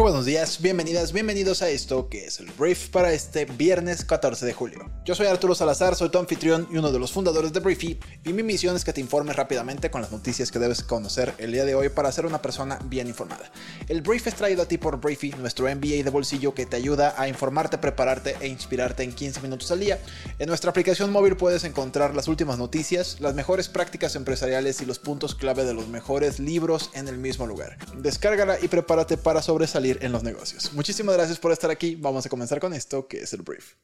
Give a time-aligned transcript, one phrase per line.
[0.00, 4.54] Buenos días, bienvenidas, bienvenidos a esto que es el brief para este viernes 14 de
[4.54, 4.90] julio.
[5.04, 8.32] Yo soy Arturo Salazar, soy tu anfitrión y uno de los fundadores de Briefy y
[8.32, 11.66] mi misión es que te informes rápidamente con las noticias que debes conocer el día
[11.66, 13.50] de hoy para ser una persona bien informada.
[13.86, 17.14] El brief es traído a ti por Briefy, nuestro MBA de bolsillo que te ayuda
[17.18, 19.98] a informarte, prepararte e inspirarte en 15 minutos al día.
[20.38, 24.98] En nuestra aplicación móvil puedes encontrar las últimas noticias, las mejores prácticas empresariales y los
[24.98, 27.76] puntos clave de los mejores libros en el mismo lugar.
[27.98, 30.72] Descárgala y prepárate para sobresalir en los negocios.
[30.72, 31.96] Muchísimas gracias por estar aquí.
[31.96, 33.74] Vamos a comenzar con esto que es el brief.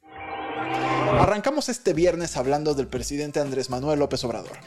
[1.19, 4.57] Arrancamos este viernes hablando del presidente Andrés Manuel López Obrador.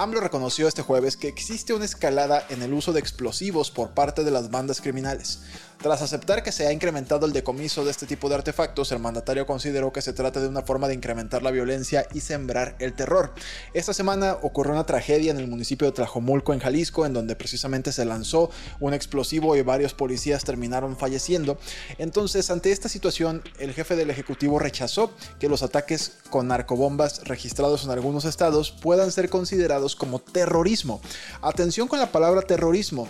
[0.00, 4.24] AMLO reconoció este jueves que existe una escalada en el uso de explosivos por parte
[4.24, 5.40] de las bandas criminales.
[5.82, 9.46] Tras aceptar que se ha incrementado el decomiso de este tipo de artefactos, el mandatario
[9.46, 13.32] consideró que se trata de una forma de incrementar la violencia y sembrar el terror.
[13.72, 17.92] Esta semana ocurrió una tragedia en el municipio de Tlajomulco, en Jalisco, en donde precisamente
[17.92, 21.58] se lanzó un explosivo y varios policías terminaron falleciendo.
[21.96, 27.84] Entonces, ante esta situación, el jefe del Ejecutivo rechazó que los ataques con narcobombas registrados
[27.84, 31.00] en algunos estados puedan ser considerados como terrorismo.
[31.42, 33.08] Atención con la palabra terrorismo.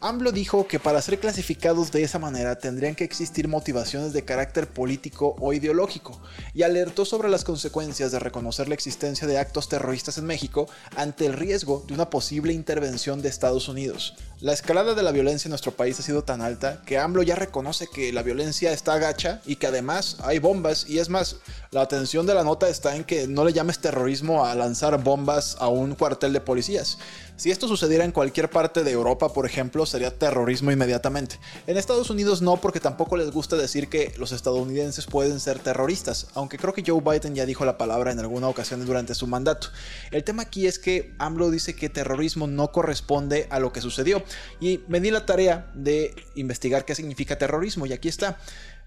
[0.00, 4.68] AMLO dijo que para ser clasificados de esa manera tendrían que existir motivaciones de carácter
[4.68, 6.20] político o ideológico,
[6.52, 11.26] y alertó sobre las consecuencias de reconocer la existencia de actos terroristas en México ante
[11.26, 14.14] el riesgo de una posible intervención de Estados Unidos.
[14.40, 17.34] La escalada de la violencia en nuestro país ha sido tan alta que AMLO ya
[17.34, 21.36] reconoce que la violencia está agacha y que además hay bombas, y es más,
[21.70, 25.56] la atención de la nota está en que no le llames terrorismo a lanzar bombas
[25.60, 26.98] a un cuartel de policías.
[27.36, 31.40] Si esto sucediera en cualquier parte de Europa, por ejemplo, sería terrorismo inmediatamente.
[31.66, 36.28] En Estados Unidos no, porque tampoco les gusta decir que los estadounidenses pueden ser terroristas,
[36.34, 39.68] aunque creo que Joe Biden ya dijo la palabra en alguna ocasión durante su mandato.
[40.12, 44.22] El tema aquí es que AMLO dice que terrorismo no corresponde a lo que sucedió,
[44.60, 48.38] y me di la tarea de investigar qué significa terrorismo, y aquí está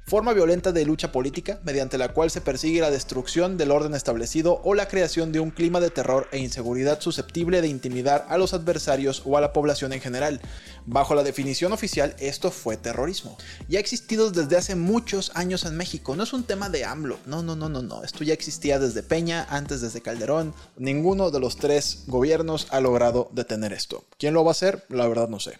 [0.07, 4.62] forma violenta de lucha política mediante la cual se persigue la destrucción del orden establecido
[4.63, 8.53] o la creación de un clima de terror e inseguridad susceptible de intimidar a los
[8.53, 10.40] adversarios o a la población en general.
[10.85, 13.38] Bajo la definición oficial, esto fue terrorismo.
[13.68, 17.19] Y ha existido desde hace muchos años en México, no es un tema de AMLO,
[17.25, 21.41] no, no, no, no, no, esto ya existía desde Peña, antes desde Calderón, ninguno de
[21.41, 24.06] los tres gobiernos ha logrado detener esto.
[24.18, 24.85] ¿Quién lo va a hacer?
[24.88, 25.59] La verdad no sé.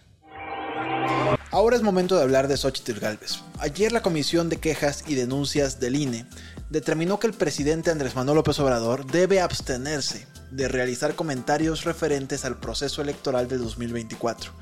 [1.58, 3.40] Ahora es momento de hablar de Xochitl Galvez.
[3.58, 6.24] Ayer la Comisión de Quejas y Denuncias del INE
[6.70, 12.60] determinó que el presidente Andrés Manuel López Obrador debe abstenerse de realizar comentarios referentes al
[12.60, 14.52] proceso electoral de 2024.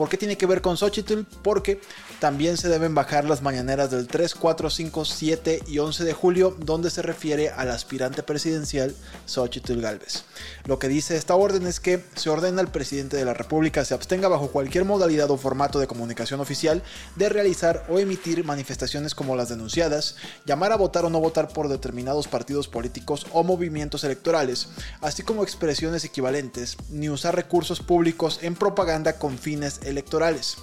[0.00, 1.24] ¿Por qué tiene que ver con Xochitl?
[1.42, 1.78] Porque
[2.20, 6.56] también se deben bajar las mañaneras del 3, 4, 5, 7 y 11 de julio,
[6.58, 8.96] donde se refiere al aspirante presidencial
[9.26, 10.24] Xochitl Galvez.
[10.64, 13.92] Lo que dice esta orden es que se ordena al presidente de la República se
[13.92, 16.82] abstenga bajo cualquier modalidad o formato de comunicación oficial
[17.16, 20.16] de realizar o emitir manifestaciones como las denunciadas,
[20.46, 24.68] llamar a votar o no votar por determinados partidos políticos o movimientos electorales,
[25.02, 30.56] así como expresiones equivalentes, ni usar recursos públicos en propaganda con fines electorales.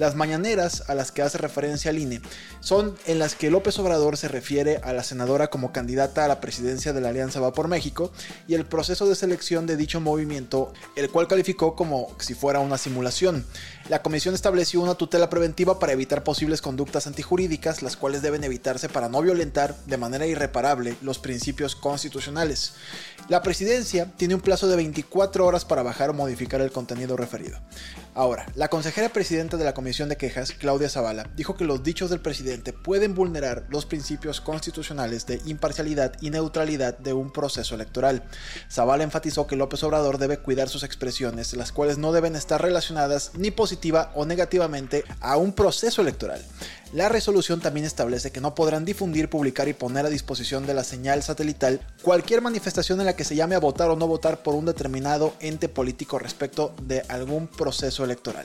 [0.00, 2.22] Las mañaneras a las que hace referencia al INE
[2.60, 6.40] son en las que López Obrador se refiere a la senadora como candidata a la
[6.40, 8.10] presidencia de la Alianza Va por México
[8.48, 12.78] y el proceso de selección de dicho movimiento, el cual calificó como si fuera una
[12.78, 13.44] simulación.
[13.90, 18.88] La comisión estableció una tutela preventiva para evitar posibles conductas antijurídicas, las cuales deben evitarse
[18.88, 22.72] para no violentar de manera irreparable los principios constitucionales.
[23.28, 27.58] La presidencia tiene un plazo de 24 horas para bajar o modificar el contenido referido.
[28.14, 32.10] Ahora, la consejera presidenta de la Comisión de Quejas, Claudia Zavala, dijo que los dichos
[32.10, 38.22] del presidente pueden vulnerar los principios constitucionales de imparcialidad y neutralidad de un proceso electoral.
[38.70, 43.32] Zavala enfatizó que López Obrador debe cuidar sus expresiones, las cuales no deben estar relacionadas
[43.36, 46.40] ni positiva o negativamente a un proceso electoral.
[46.92, 50.82] La resolución también establece que no podrán difundir, publicar y poner a disposición de la
[50.82, 54.54] señal satelital cualquier manifestación en la que se llame a votar o no votar por
[54.54, 58.44] un determinado ente político respecto de algún proceso electoral.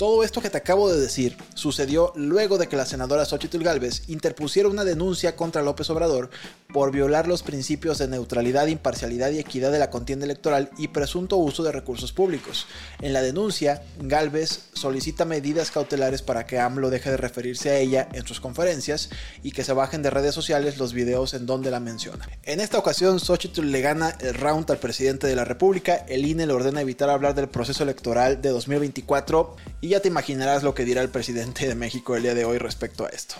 [0.00, 4.08] Todo esto que te acabo de decir sucedió luego de que la senadora Xochitl Galvez
[4.08, 6.30] interpusiera una denuncia contra López Obrador
[6.72, 11.36] por violar los principios de neutralidad, imparcialidad y equidad de la contienda electoral y presunto
[11.36, 12.66] uso de recursos públicos.
[13.00, 18.08] En la denuncia, Galvez solicita medidas cautelares para que AMLO deje de referirse a ella
[18.12, 19.10] en sus conferencias
[19.42, 22.28] y que se bajen de redes sociales los videos en donde la menciona.
[22.44, 26.46] En esta ocasión, Xochitl le gana el round al presidente de la República, el INE
[26.46, 30.84] le ordena evitar hablar del proceso electoral de 2024 y ya te imaginarás lo que
[30.84, 33.36] dirá el presidente de México el día de hoy respecto a esto.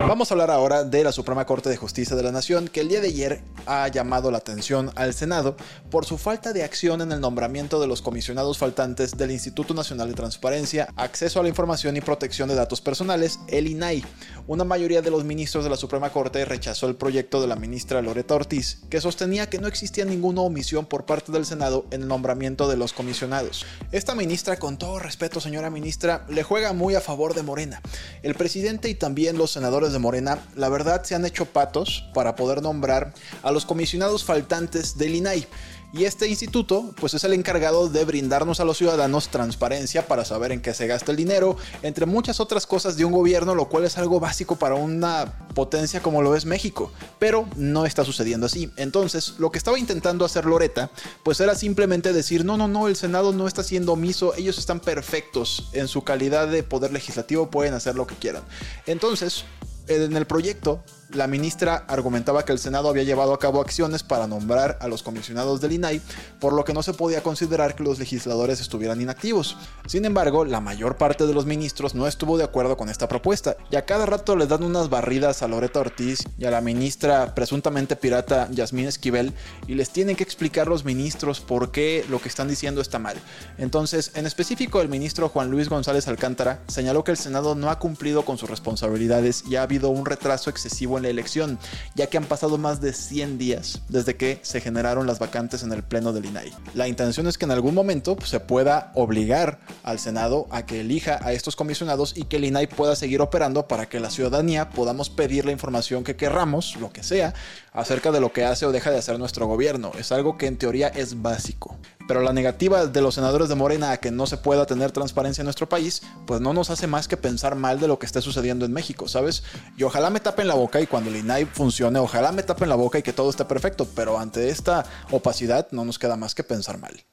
[0.00, 2.88] Vamos a hablar ahora de la Suprema Corte de Justicia de la Nación, que el
[2.88, 5.56] día de ayer ha llamado la atención al Senado
[5.90, 10.08] por su falta de acción en el nombramiento de los comisionados faltantes del Instituto Nacional
[10.08, 14.04] de Transparencia, Acceso a la Información y Protección de Datos Personales, el INAI.
[14.46, 18.00] Una mayoría de los ministros de la Suprema Corte rechazó el proyecto de la ministra
[18.00, 22.08] Loreta Ortiz, que sostenía que no existía ninguna omisión por parte del Senado en el
[22.08, 23.66] nombramiento de los comisionados.
[23.90, 27.82] Esta ministra, con todo respeto, señora ministra, le juega muy a favor de Morena.
[28.22, 32.36] El presidente y también los senadores de Morena, la verdad se han hecho patos para
[32.36, 35.46] poder nombrar a los comisionados faltantes del INAI.
[35.90, 40.52] Y este instituto, pues es el encargado de brindarnos a los ciudadanos transparencia para saber
[40.52, 43.86] en qué se gasta el dinero, entre muchas otras cosas de un gobierno, lo cual
[43.86, 46.92] es algo básico para una potencia como lo es México.
[47.18, 48.70] Pero no está sucediendo así.
[48.76, 50.90] Entonces, lo que estaba intentando hacer Loreta,
[51.22, 54.80] pues era simplemente decir, no, no, no, el Senado no está siendo omiso, ellos están
[54.80, 58.42] perfectos en su calidad de poder legislativo, pueden hacer lo que quieran.
[58.86, 59.44] Entonces,
[59.88, 64.26] en el proyecto la ministra argumentaba que el Senado había llevado a cabo acciones para
[64.26, 66.02] nombrar a los comisionados del INAI,
[66.38, 69.56] por lo que no se podía considerar que los legisladores estuvieran inactivos.
[69.86, 73.56] Sin embargo, la mayor parte de los ministros no estuvo de acuerdo con esta propuesta,
[73.70, 77.34] y a cada rato les dan unas barridas a Loreta Ortiz y a la ministra
[77.34, 79.32] presuntamente pirata Yasmín Esquivel,
[79.66, 83.16] y les tienen que explicar los ministros por qué lo que están diciendo está mal.
[83.56, 87.78] Entonces, en específico, el ministro Juan Luis González Alcántara señaló que el Senado no ha
[87.78, 91.58] cumplido con sus responsabilidades y ha habido un retraso excesivo la elección,
[91.94, 95.72] ya que han pasado más de 100 días desde que se generaron las vacantes en
[95.72, 96.52] el pleno del INAI.
[96.74, 100.80] La intención es que en algún momento pues, se pueda obligar al Senado a que
[100.80, 104.70] elija a estos comisionados y que el INAI pueda seguir operando para que la ciudadanía
[104.70, 107.34] podamos pedir la información que querramos, lo que sea,
[107.72, 109.92] acerca de lo que hace o deja de hacer nuestro gobierno.
[109.98, 111.76] Es algo que en teoría es básico.
[112.08, 115.42] Pero la negativa de los senadores de Morena a que no se pueda tener transparencia
[115.42, 118.22] en nuestro país, pues no nos hace más que pensar mal de lo que esté
[118.22, 119.44] sucediendo en México, ¿sabes?
[119.76, 122.76] Y ojalá me tapen la boca y cuando el INAI funcione, ojalá me tapen la
[122.76, 126.42] boca y que todo esté perfecto, pero ante esta opacidad no nos queda más que
[126.42, 127.04] pensar mal.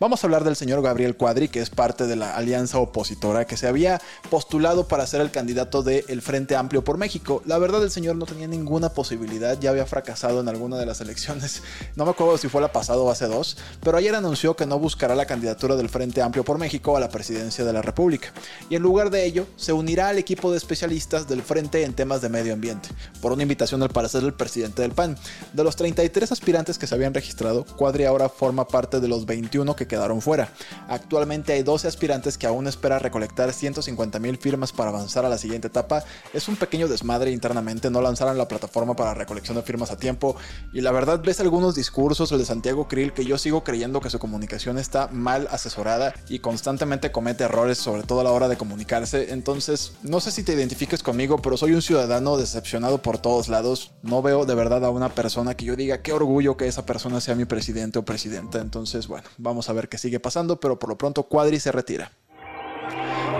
[0.00, 3.56] Vamos a hablar del señor Gabriel Cuadri, que es parte de la alianza opositora que
[3.56, 4.00] se había
[4.30, 7.42] postulado para ser el candidato del Frente Amplio por México.
[7.46, 11.00] La verdad, el señor no tenía ninguna posibilidad, ya había fracasado en alguna de las
[11.00, 11.62] elecciones.
[11.96, 14.78] No me acuerdo si fue la pasada o hace dos, pero ayer anunció que no
[14.78, 18.32] buscará la candidatura del Frente Amplio por México a la presidencia de la República.
[18.70, 22.20] Y en lugar de ello, se unirá al equipo de especialistas del Frente en temas
[22.20, 22.90] de medio ambiente,
[23.20, 25.16] por una invitación al parecer del presidente del PAN.
[25.52, 29.74] De los 33 aspirantes que se habían registrado, Cuadri ahora forma parte de los 21
[29.78, 30.52] que quedaron fuera.
[30.88, 35.38] Actualmente hay 12 aspirantes que aún esperan recolectar 150 mil firmas para avanzar a la
[35.38, 36.04] siguiente etapa.
[36.34, 40.36] Es un pequeño desmadre internamente, no lanzaron la plataforma para recolección de firmas a tiempo
[40.72, 44.10] y la verdad ves algunos discursos, el de Santiago Krill, que yo sigo creyendo que
[44.10, 48.56] su comunicación está mal asesorada y constantemente comete errores, sobre todo a la hora de
[48.56, 49.32] comunicarse.
[49.32, 53.92] Entonces, no sé si te identifiques conmigo, pero soy un ciudadano decepcionado por todos lados.
[54.02, 57.20] No veo de verdad a una persona que yo diga qué orgullo que esa persona
[57.20, 58.60] sea mi presidente o presidenta.
[58.60, 62.12] Entonces, bueno, vamos a ver qué sigue pasando, pero por lo pronto Cuadri se retira.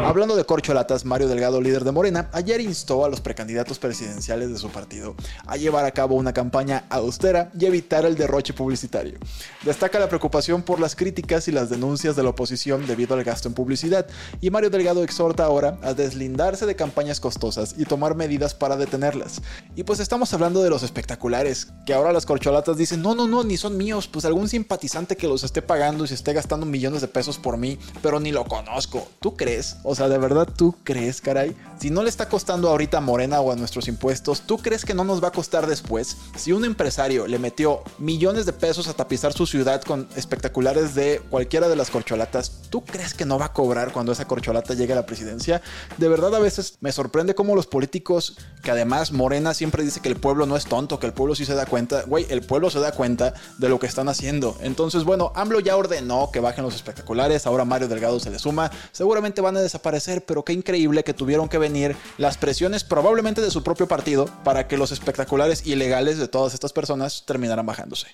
[0.05, 4.57] Hablando de corcholatas, Mario Delgado, líder de Morena, ayer instó a los precandidatos presidenciales de
[4.57, 9.19] su partido a llevar a cabo una campaña austera y evitar el derroche publicitario.
[9.65, 13.49] Destaca la preocupación por las críticas y las denuncias de la oposición debido al gasto
[13.49, 14.07] en publicidad,
[14.41, 19.43] y Mario Delgado exhorta ahora a deslindarse de campañas costosas y tomar medidas para detenerlas.
[19.75, 23.43] Y pues estamos hablando de los espectaculares, que ahora las corcholatas dicen, no, no, no,
[23.43, 27.01] ni son míos, pues algún simpatizante que los esté pagando y se esté gastando millones
[27.01, 29.09] de pesos por mí, pero ni lo conozco.
[29.21, 29.77] ¿Tú crees?
[29.89, 31.57] O sea, ¿de verdad tú crees, caray?
[31.81, 34.93] Si no le está costando ahorita a Morena o a nuestros impuestos, ¿tú crees que
[34.93, 36.19] no nos va a costar después?
[36.37, 41.23] Si un empresario le metió millones de pesos a tapizar su ciudad con espectaculares de
[41.31, 44.93] cualquiera de las corcholatas, ¿tú crees que no va a cobrar cuando esa corcholata llegue
[44.93, 45.63] a la presidencia?
[45.97, 50.11] De verdad a veces me sorprende cómo los políticos, que además Morena siempre dice que
[50.11, 52.69] el pueblo no es tonto, que el pueblo sí se da cuenta, güey, el pueblo
[52.69, 54.59] se da cuenta de lo que están haciendo.
[54.61, 58.71] Entonces, bueno, AMLO ya ordenó que bajen los espectaculares, ahora Mario Delgado se le suma,
[58.93, 63.41] seguramente van a desaparecer aparecer, pero qué increíble que tuvieron que venir las presiones probablemente
[63.41, 68.09] de su propio partido para que los espectaculares ilegales de todas estas personas terminaran bajándose.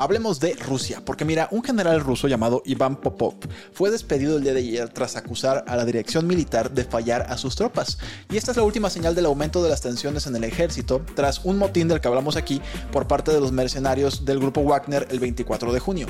[0.00, 3.34] Hablemos de Rusia, porque mira, un general ruso llamado Iván Popov
[3.74, 7.36] fue despedido el día de ayer tras acusar a la dirección militar de fallar a
[7.36, 7.98] sus tropas.
[8.30, 11.44] Y esta es la última señal del aumento de las tensiones en el ejército tras
[11.44, 15.20] un motín del que hablamos aquí por parte de los mercenarios del grupo Wagner el
[15.20, 16.06] 24 de junio.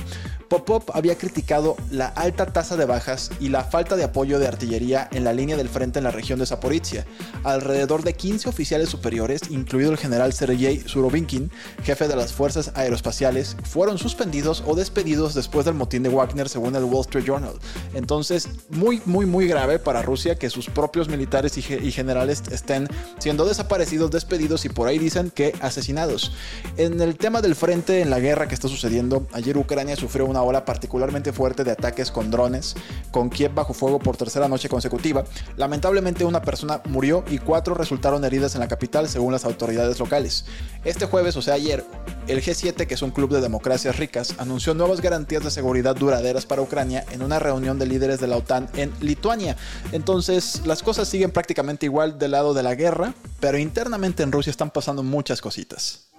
[0.49, 5.09] Popov había criticado la alta tasa de bajas y la falta de apoyo de artillería
[5.11, 7.07] en la línea del frente en la región de Zaporizhia.
[7.43, 11.51] Alrededor de 15 oficiales superiores, incluido el general Sergei Surovinkin,
[11.83, 16.77] jefe de las fuerzas aeroespaciales, fueron suspendidos o despedidos después del motín de Wagner, según
[16.77, 17.55] el Wall Street Journal.
[17.95, 23.47] Entonces, muy, muy, muy grave para Rusia que sus propios militares y, generales estén siendo
[23.47, 26.33] desaparecidos, despedidos y por ahí dicen que asesinados.
[26.77, 30.43] En el tema del frente, en la guerra que está sucediendo, ayer Ucrania sufrió una
[30.43, 32.77] ola particularmente fuerte de ataques con drones,
[33.11, 35.25] con Kiev bajo fuego por tercera noche consecutiva.
[35.57, 40.45] Lamentablemente una persona murió y cuatro resultaron heridas en la capital según las autoridades locales.
[40.85, 41.83] Este jueves, o sea ayer,
[42.27, 46.45] el G7, que es un club de democracias ricas, anunció nuevas garantías de seguridad duraderas
[46.45, 49.57] para Ucrania en una reunión de líderes de la OTAN en Lituania.
[49.93, 54.51] Entonces, las cosas siguen prácticamente igual del lado de la guerra, pero internamente en Rusia
[54.51, 56.10] están pasando muchas cositas.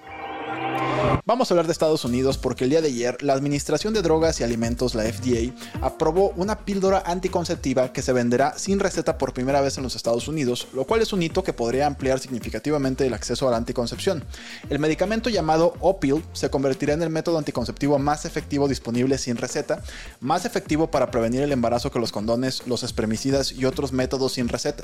[1.25, 4.39] Vamos a hablar de Estados Unidos porque el día de ayer la Administración de Drogas
[4.39, 9.61] y Alimentos, la FDA, aprobó una píldora anticonceptiva que se venderá sin receta por primera
[9.61, 13.13] vez en los Estados Unidos, lo cual es un hito que podría ampliar significativamente el
[13.13, 14.23] acceso a la anticoncepción.
[14.69, 19.81] El medicamento llamado Opil se convertirá en el método anticonceptivo más efectivo disponible sin receta,
[20.19, 24.47] más efectivo para prevenir el embarazo que los condones, los espermicidas y otros métodos sin
[24.47, 24.83] receta.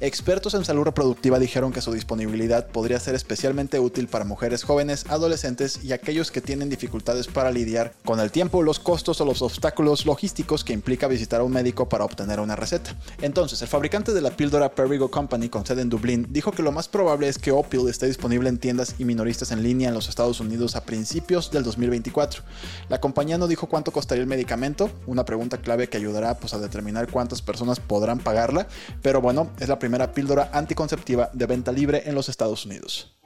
[0.00, 5.04] Expertos en salud reproductiva dijeron que su disponibilidad podría ser especialmente útil para mujeres jóvenes,
[5.08, 9.42] adolescentes y aquellos que tienen dificultades para lidiar con el tiempo, los costos o los
[9.42, 12.96] obstáculos logísticos que implica visitar a un médico para obtener una receta.
[13.20, 16.72] Entonces, el fabricante de la píldora Perrigo Company con sede en Dublín dijo que lo
[16.72, 20.08] más probable es que Opil esté disponible en tiendas y minoristas en línea en los
[20.08, 22.42] Estados Unidos a principios del 2024.
[22.88, 26.58] La compañía no dijo cuánto costaría el medicamento, una pregunta clave que ayudará pues, a
[26.58, 28.68] determinar cuántas personas podrán pagarla,
[29.02, 33.18] pero bueno, es la primera píldora anticonceptiva de venta libre en los Estados Unidos.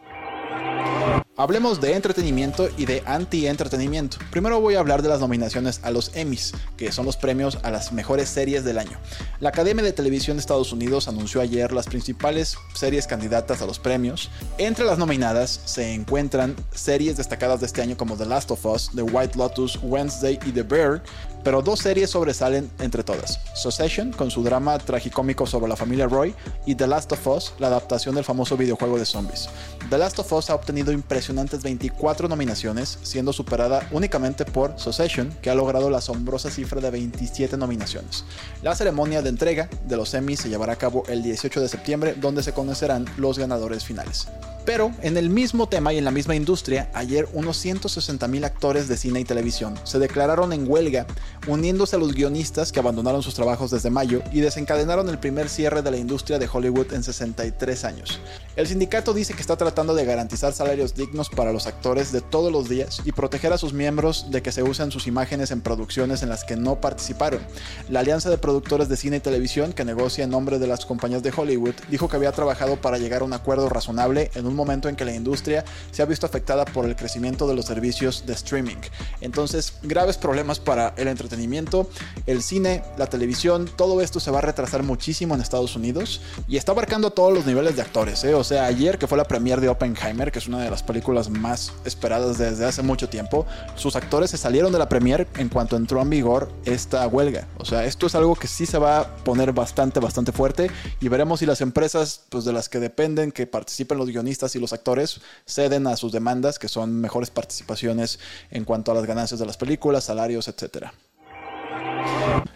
[1.35, 4.19] Hablemos de entretenimiento y de anti-entretenimiento.
[4.31, 7.71] Primero voy a hablar de las nominaciones a los Emmys, que son los premios a
[7.71, 8.99] las mejores series del año.
[9.41, 13.79] La Academia de Televisión de Estados Unidos anunció ayer las principales series candidatas a los
[13.79, 14.31] premios.
[14.59, 18.91] Entre las nominadas se encuentran series destacadas de este año como The Last of Us,
[18.95, 21.03] The White Lotus, Wednesday y The Bear,
[21.43, 23.41] pero dos series sobresalen entre todas.
[23.55, 26.35] Succession, con su drama tragicómico sobre la familia Roy,
[26.67, 29.49] y The Last of Us, la adaptación del famoso videojuego de zombies.
[29.89, 35.51] The Last of Us ha obtenido impresionantes 24 nominaciones, siendo superada únicamente por Succession, que
[35.51, 38.25] ha logrado la asombrosa cifra de 27 nominaciones.
[38.63, 42.15] La ceremonia de entrega de los Emmys se llevará a cabo el 18 de septiembre,
[42.21, 44.27] donde se conocerán los ganadores finales.
[44.65, 48.87] Pero en el mismo tema y en la misma industria, ayer unos 160 mil actores
[48.87, 51.07] de cine y televisión se declararon en huelga,
[51.49, 55.83] uniéndose a los guionistas que abandonaron sus trabajos desde mayo y desencadenaron el primer cierre
[55.83, 58.21] de la industria de Hollywood en 63 años.
[58.55, 62.53] El sindicato dice que está tratando de garantizar salarios dignos para los actores de todos
[62.53, 66.23] los días y proteger a sus miembros de que se usen sus imágenes en producciones
[66.23, 67.41] en las que no participaron.
[67.89, 71.23] La Alianza de Productores de Cine y Televisión, que negocia en nombre de las compañías
[71.23, 74.57] de Hollywood, dijo que había trabajado para llegar a un acuerdo razonable en un un
[74.57, 78.25] momento en que la industria se ha visto afectada por el crecimiento de los servicios
[78.27, 78.77] de streaming.
[79.21, 81.89] Entonces, graves problemas para el entretenimiento,
[82.27, 86.57] el cine, la televisión, todo esto se va a retrasar muchísimo en Estados Unidos y
[86.57, 88.23] está abarcando todos los niveles de actores.
[88.25, 88.35] ¿eh?
[88.35, 91.29] O sea, ayer que fue la premier de Oppenheimer, que es una de las películas
[91.29, 95.77] más esperadas desde hace mucho tiempo, sus actores se salieron de la premier en cuanto
[95.77, 97.47] entró en vigor esta huelga.
[97.59, 101.09] O sea, esto es algo que sí se va a poner bastante, bastante fuerte y
[101.09, 104.73] veremos si las empresas pues, de las que dependen que participen los guionistas y los
[104.73, 108.19] actores ceden a sus demandas, que son mejores participaciones
[108.51, 110.93] en cuanto a las ganancias de las películas, salarios, etcétera.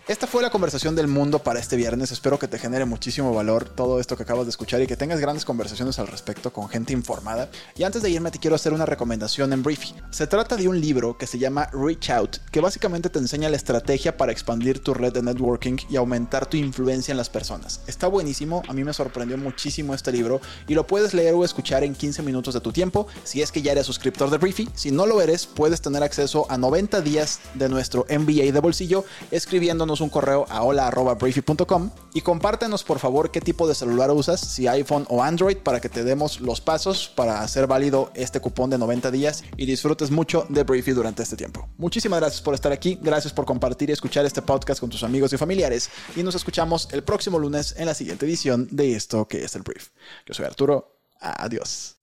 [0.08, 2.12] Esta fue la conversación del mundo para este viernes.
[2.12, 5.18] Espero que te genere muchísimo valor todo esto que acabas de escuchar y que tengas
[5.18, 7.50] grandes conversaciones al respecto con gente informada.
[7.76, 9.94] Y antes de irme te quiero hacer una recomendación en Briefy.
[10.10, 13.56] Se trata de un libro que se llama Reach Out, que básicamente te enseña la
[13.56, 17.80] estrategia para expandir tu red de networking y aumentar tu influencia en las personas.
[17.88, 21.82] Está buenísimo, a mí me sorprendió muchísimo este libro y lo puedes leer o escuchar
[21.82, 24.68] en 15 minutos de tu tiempo si es que ya eres suscriptor de Briefy.
[24.74, 29.04] Si no lo eres, puedes tener acceso a 90 días de nuestro MBA de bolsillo
[29.30, 34.66] escribiéndonos un correo a hola.briefy.com y compártenos por favor qué tipo de celular usas, si
[34.66, 38.78] iPhone o Android, para que te demos los pasos para hacer válido este cupón de
[38.78, 41.68] 90 días y disfrutes mucho de Briefy durante este tiempo.
[41.76, 45.32] Muchísimas gracias por estar aquí, gracias por compartir y escuchar este podcast con tus amigos
[45.32, 49.44] y familiares y nos escuchamos el próximo lunes en la siguiente edición de esto que
[49.44, 49.88] es el Brief.
[50.26, 51.96] Yo soy Arturo, adiós.